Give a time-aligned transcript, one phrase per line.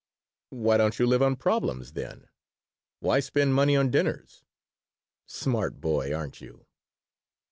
[0.49, 2.27] "Why don't you live on problems, then?
[3.01, 4.43] Why spend money on dinners?"
[5.27, 6.65] "Smart boy, aren't you?"